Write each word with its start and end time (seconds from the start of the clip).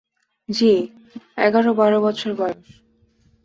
জ্বি, 0.49 0.71
এগার-বার 1.37 1.93
বছর 1.99 2.29
বয়স। 2.33 2.67